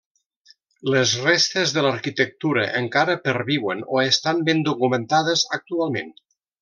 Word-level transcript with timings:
Les 0.93 1.11
restes 1.25 1.73
de 1.75 1.83
l'arquitectura 1.87 2.63
encara 2.79 3.17
perviuen 3.27 3.85
o 3.97 4.01
estan 4.07 4.41
ben 4.49 4.65
documentades 4.71 5.45
actualment. 5.61 6.11